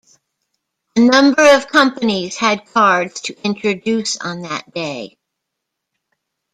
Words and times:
A 0.95 0.99
number 0.99 1.43
of 1.55 1.67
companies 1.67 2.35
had 2.37 2.65
cards 2.65 3.21
to 3.21 3.39
introduce 3.43 4.17
on 4.17 4.41
that 4.41 4.73
day. 4.73 5.15